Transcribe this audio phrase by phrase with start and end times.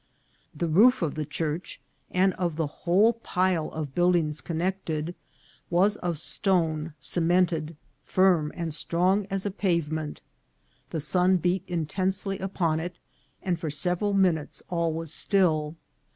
[0.55, 5.13] The roof of the church, and of the whole pile of build ings connected,
[5.69, 10.23] was of stone cemented, firm and strong as a pavement.
[10.89, 12.97] The sun beat intensely upon it,
[13.43, 15.75] and for several minutes all was still.